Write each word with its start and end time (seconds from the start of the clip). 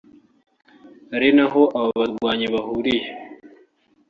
ari 1.15 1.29
naho 1.35 1.61
aba 1.77 1.91
barwanyi 1.99 2.45
bahungiye 2.53 3.05